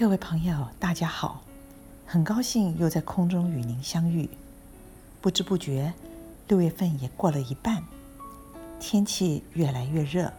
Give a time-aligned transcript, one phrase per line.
[0.00, 1.42] 各位朋友，大家好！
[2.06, 4.26] 很高兴又在空中与您相遇。
[5.20, 5.92] 不知不觉，
[6.48, 7.84] 六月份也过了一半，
[8.80, 10.32] 天气越来越热，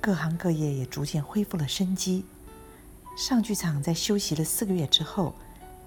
[0.00, 2.24] 各行各业也逐渐恢复了生机。
[3.16, 5.32] 上剧场在休息了四个月之后，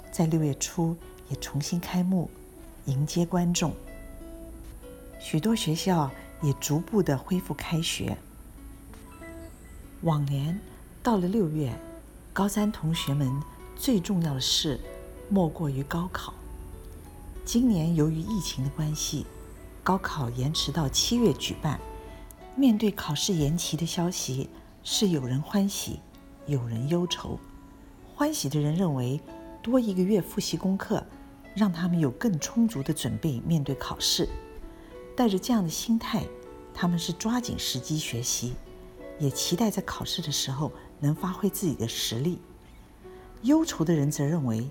[0.09, 0.95] 在六月初
[1.27, 2.29] 也重新开幕，
[2.85, 3.73] 迎接观众。
[5.19, 6.09] 许多学校
[6.41, 8.17] 也逐步的恢复开学。
[10.03, 10.57] 往年
[11.03, 11.77] 到了六月，
[12.35, 13.31] 高三同学们
[13.77, 14.77] 最重要的事
[15.29, 16.33] 莫过于高考。
[17.45, 19.25] 今年由于疫情的关系，
[19.81, 21.79] 高考延迟到七月举办。
[22.53, 24.49] 面对考试延期的消息，
[24.83, 26.01] 是有人欢喜，
[26.45, 27.39] 有人忧愁。
[28.13, 29.21] 欢喜的人认为，
[29.63, 31.01] 多一个月复习功课，
[31.55, 34.27] 让他们有更充足的准备面对考试。
[35.15, 36.25] 带着这样的心态，
[36.73, 38.55] 他们是抓紧时机学习。
[39.19, 42.41] 也期待在考试的时候能发挥自己的实力。
[43.43, 44.67] 忧愁的人则认为，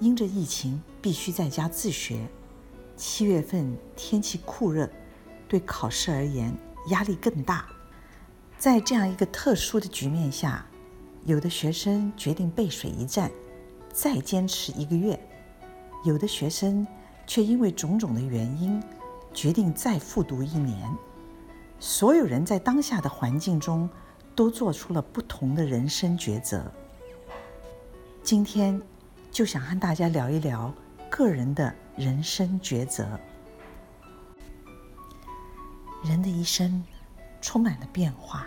[0.00, 2.26] 因着疫情必须在家自学。
[2.96, 4.90] 七月份天气酷热，
[5.48, 6.52] 对考试而言
[6.88, 7.66] 压力更大。
[8.58, 10.66] 在这样一个特殊的局面下，
[11.24, 13.30] 有的学生决定背水一战，
[13.92, 15.16] 再坚持一个月；
[16.04, 16.84] 有的学生
[17.24, 18.82] 却因为种种的原因，
[19.32, 20.90] 决定再复读一年。
[21.78, 23.88] 所有人在当下的环境中，
[24.38, 26.72] 都做出了不同的人生抉择。
[28.22, 28.80] 今天
[29.32, 30.72] 就想和大家聊一聊
[31.10, 33.18] 个人的人生抉择。
[36.04, 36.84] 人的一生
[37.40, 38.46] 充满了变化，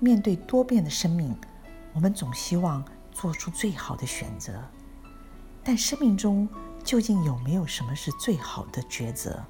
[0.00, 1.32] 面对多变的生命，
[1.92, 4.60] 我们总希望做出最好的选择。
[5.62, 6.48] 但生命中
[6.82, 9.44] 究竟有没有什么是最好的抉择？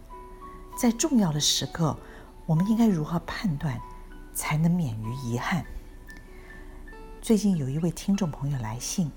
[0.76, 1.96] 在重要的时刻。
[2.44, 3.80] 我们应该如何判断，
[4.34, 5.64] 才能免于遗憾？
[7.22, 9.10] 最近有一位听众朋友来信，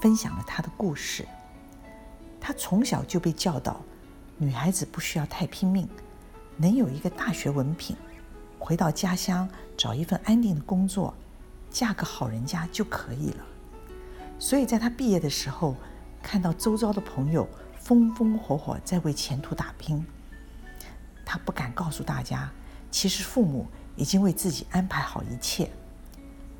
[0.00, 1.26] 分享了他的故事。
[2.40, 3.82] 他从小就被教导，
[4.38, 5.88] 女孩子不需要太拼命，
[6.56, 7.96] 能有一个大学文凭，
[8.58, 11.12] 回到家乡找一份安定的工作，
[11.68, 13.44] 嫁个好人家就可以了。
[14.38, 15.76] 所以在他毕业的时候，
[16.22, 20.06] 看到周遭的朋友风风火火在为前途打拼，
[21.26, 22.50] 他不敢告诉大家。
[22.90, 23.68] 其实父母
[24.00, 25.70] 已经为自己安排好一切，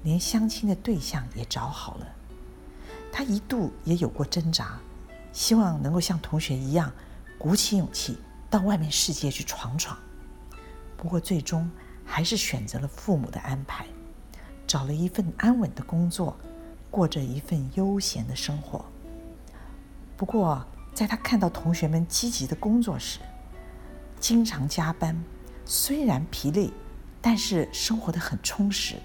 [0.03, 2.07] 连相亲的对象也找好了。
[3.11, 4.79] 他一度也有过挣扎，
[5.33, 6.93] 希望能够像同学一样，
[7.39, 8.19] 鼓起勇气
[8.51, 9.97] 到外面世界去闯闯。
[10.99, 11.69] 不过最终
[12.05, 13.87] 还是选择了父母的安排，
[14.67, 16.37] 找了一份安稳的工作，
[16.91, 18.85] 过着一份悠闲的生活。
[20.15, 20.63] 不过
[20.93, 23.19] 在他看到同学们积极的工作时，
[24.21, 25.19] 经常加班。
[25.65, 26.71] 虽然疲累，
[27.21, 28.97] 但是生活的很充实。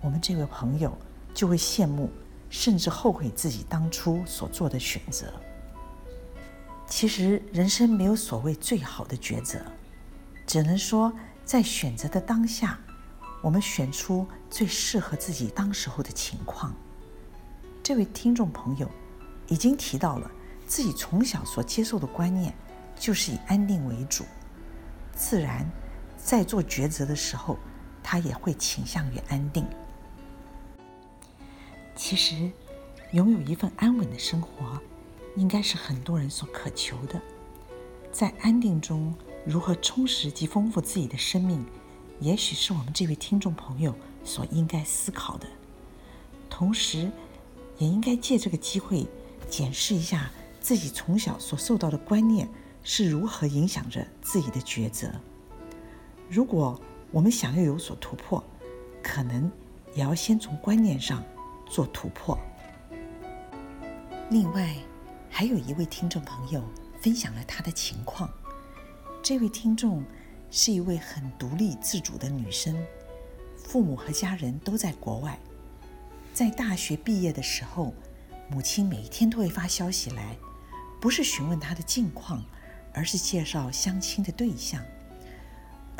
[0.00, 0.96] 我们这位朋友
[1.32, 2.10] 就会羡慕，
[2.50, 5.32] 甚至后悔自己当初所做的选择。
[6.86, 9.60] 其实人生没有所谓最好的抉择，
[10.46, 11.12] 只能说
[11.44, 12.78] 在选择的当下，
[13.40, 16.74] 我们选出最适合自己当时候的情况。
[17.82, 18.90] 这位听众朋友
[19.48, 20.30] 已经提到了
[20.66, 22.54] 自己从小所接受的观念，
[22.94, 24.24] 就是以安定为主，
[25.14, 25.66] 自然。
[26.24, 27.58] 在做抉择的时候，
[28.02, 29.66] 他也会倾向于安定。
[31.96, 32.50] 其实，
[33.10, 34.80] 拥有一份安稳的生活，
[35.36, 37.20] 应该是很多人所渴求的。
[38.12, 41.64] 在安定中，如何充实及丰富自己的生命，
[42.20, 43.94] 也许是我们这位听众朋友
[44.24, 45.46] 所应该思考的。
[46.48, 47.10] 同时，
[47.78, 49.06] 也应该借这个机会，
[49.50, 52.48] 检视一下自己从小所受到的观念
[52.82, 55.12] 是如何影响着自己的抉择。
[56.32, 58.42] 如果我们想要有所突破，
[59.02, 59.52] 可能
[59.94, 61.22] 也要先从观念上
[61.68, 62.38] 做突破。
[64.30, 64.74] 另外，
[65.28, 66.64] 还有一位听众朋友
[67.02, 68.30] 分享了他的情况。
[69.22, 70.02] 这位听众
[70.50, 72.82] 是一位很独立自主的女生，
[73.54, 75.38] 父母和家人都在国外。
[76.32, 77.92] 在大学毕业的时候，
[78.48, 80.34] 母亲每天都会发消息来，
[80.98, 82.42] 不是询问她的近况，
[82.94, 84.82] 而是介绍相亲的对象。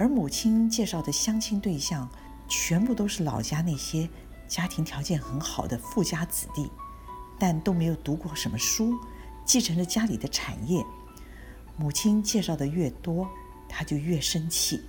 [0.03, 2.11] 而母亲介绍的相亲对象，
[2.49, 4.11] 全部都是老家那些
[4.49, 6.69] 家庭条件很好的富家子弟，
[7.39, 8.99] 但都没有读过什么书，
[9.45, 10.85] 继承了家里的产业。
[11.77, 13.31] 母亲介绍的越多，
[13.69, 14.83] 他就越生气，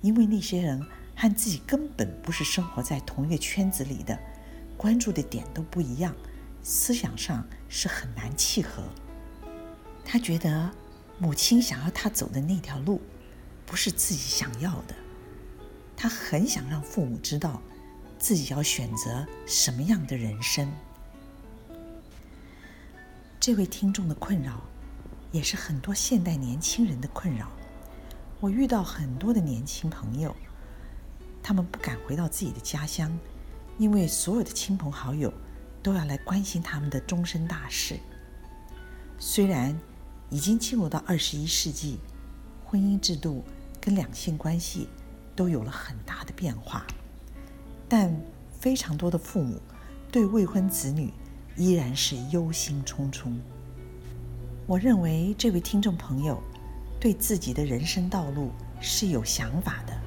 [0.00, 4.18] 因为那些人和自己根本不是生活在同一个圈子里的，
[4.76, 6.12] 关注的点都不一样，
[6.60, 8.82] 思想上是很难契合。
[10.04, 10.68] 他觉得
[11.20, 13.00] 母亲想要他走的那条路。
[13.70, 14.96] 不是自己想要的，
[15.96, 17.62] 他很想让父母知道
[18.18, 20.68] 自己要选择什么样的人生。
[23.38, 24.60] 这位听众的困扰，
[25.30, 27.48] 也是很多现代年轻人的困扰。
[28.40, 30.34] 我遇到很多的年轻朋友，
[31.40, 33.16] 他们不敢回到自己的家乡，
[33.78, 35.32] 因为所有的亲朋好友
[35.80, 38.00] 都要来关心他们的终身大事。
[39.16, 39.78] 虽然
[40.28, 42.00] 已经进入到二十一世纪，
[42.64, 43.44] 婚姻制度
[43.80, 44.88] 跟两性关系
[45.34, 46.86] 都有了很大的变化，
[47.88, 48.14] 但
[48.50, 49.60] 非常多的父母
[50.12, 51.12] 对未婚子女
[51.56, 53.34] 依然是忧心忡忡。
[54.66, 56.42] 我认为这位听众朋友
[57.00, 58.50] 对自己的人生道路
[58.80, 59.98] 是有想法的，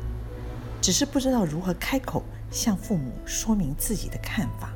[0.82, 4.72] 只是不知道如何开口向父母说明自己的看法，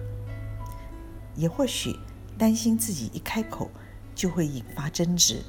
[1.35, 1.95] 也或许
[2.37, 3.69] 担心自己一开口。
[4.17, 5.43] 就会引发争执。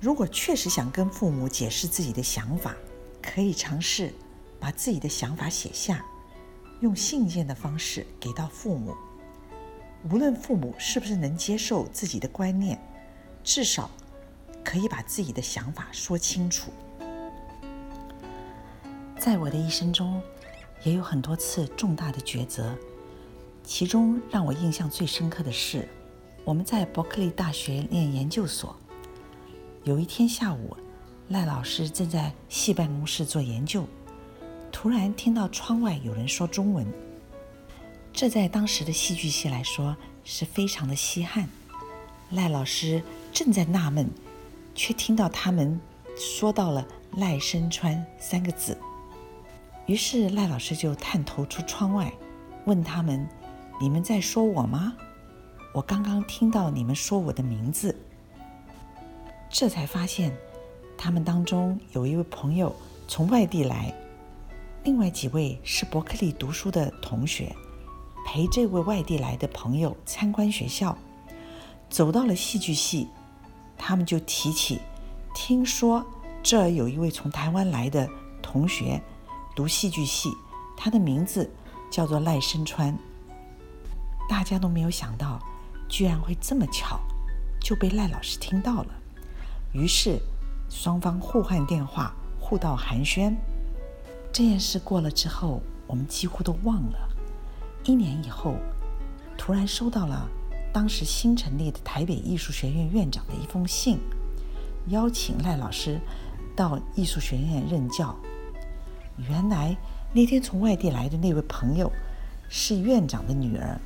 [0.00, 2.74] 如果确实想跟父母解释自己的想法，
[3.20, 4.10] 可以尝试
[4.58, 6.02] 把自己的想法写下，
[6.80, 8.96] 用信件的方式给到父母。
[10.10, 12.80] 无论父母是不是能接受自己的观念，
[13.44, 13.90] 至少
[14.64, 16.70] 可以把自己的想法说清楚。
[19.18, 20.22] 在我的一生中，
[20.82, 22.74] 也有很多次重大的抉择，
[23.62, 25.86] 其中让我印象最深刻的是。
[26.42, 28.74] 我们在伯克利大学念研究所。
[29.84, 30.76] 有一天下午，
[31.28, 33.86] 赖老师正在系办公室做研究，
[34.70, 36.86] 突然听到窗外有人说中文。
[38.12, 41.48] 这在当时的戏剧系来说是非常的稀罕。
[42.32, 44.06] 赖老师正在纳闷，
[44.74, 45.80] 却听到他们
[46.14, 46.86] 说到了
[47.16, 48.76] “赖声川”三个字。
[49.86, 52.12] 于是赖老师就探头出窗外，
[52.66, 53.26] 问他们
[53.80, 54.94] ：“你们在说我吗？”
[55.72, 57.96] 我刚刚听到你们说我的名字，
[59.50, 60.32] 这才发现
[60.96, 62.74] 他们当中有一位朋友
[63.08, 63.92] 从外地来，
[64.84, 67.54] 另外几位是伯克利读书的同学，
[68.24, 70.96] 陪这位外地来的朋友参观学校，
[71.88, 73.08] 走到了戏剧系，
[73.76, 74.78] 他们就提起，
[75.34, 76.04] 听说
[76.44, 78.08] 这儿有一位从台湾来的
[78.40, 79.02] 同学
[79.56, 80.30] 读戏剧系，
[80.76, 81.50] 他的名字
[81.90, 82.96] 叫做赖声川，
[84.28, 85.40] 大家都没有想到。
[85.88, 87.00] 居然会这么巧，
[87.60, 88.94] 就被赖老师听到了。
[89.72, 90.18] 于是
[90.68, 93.34] 双方互换电话，互道寒暄。
[94.32, 97.08] 这件事过了之后，我们几乎都忘了。
[97.84, 98.54] 一年以后，
[99.38, 100.28] 突然收到了
[100.72, 103.98] 当时新成立的台北艺术学院院长的一封信，
[104.88, 106.00] 邀请赖老师
[106.54, 108.14] 到艺术学院任教。
[109.28, 109.76] 原来
[110.12, 111.90] 那天从外地来的那位朋友
[112.48, 113.80] 是院长的女儿。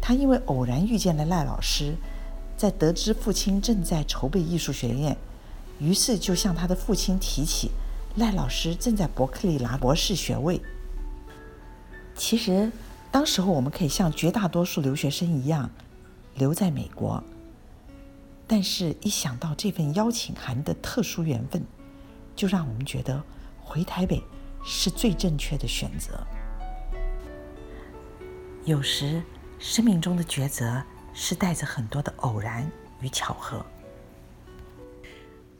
[0.00, 1.94] 她因为偶然遇见了赖老师，
[2.60, 5.16] 在得知父亲正在筹备艺术学院，
[5.78, 7.70] 于是就向他的父亲提起
[8.16, 10.60] 赖老师正在伯克利拿博士学位。
[12.14, 12.70] 其实，
[13.10, 15.70] 当时候我们可以像绝大多数留学生一样
[16.34, 17.24] 留在美国，
[18.46, 21.64] 但是一想到这份邀请函的特殊缘分，
[22.36, 23.22] 就让我们觉得
[23.58, 24.22] 回台北
[24.62, 26.22] 是最正确的选择。
[28.66, 29.22] 有时。
[29.62, 32.70] 生命中的抉择是带着很多的偶然
[33.00, 33.64] 与巧合。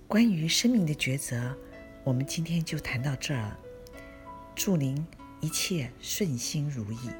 [0.06, 1.56] 关于生命的抉择，
[2.04, 3.56] 我们今天就谈到这儿。
[4.54, 5.06] 祝您
[5.40, 7.10] 一切顺心如意。